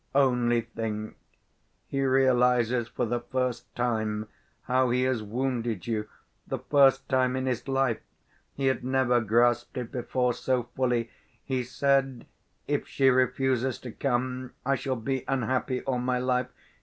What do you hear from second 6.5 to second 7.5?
first time in